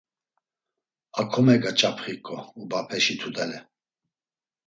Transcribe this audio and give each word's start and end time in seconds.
A 1.21 1.23
komegaç̌apxiǩo 1.31 2.37
ubapeşi 2.61 3.15
tudele. 3.19 3.59